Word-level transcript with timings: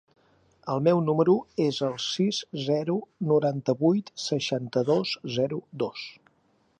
El 0.75 0.79
meu 0.85 0.99
número 1.09 1.35
es 1.65 1.81
el 1.87 1.93
sis, 2.05 2.39
zero, 2.69 2.95
noranta-vuit, 3.33 4.09
seixanta-dos, 4.25 5.15
zero, 5.39 5.61
dos. 5.85 6.11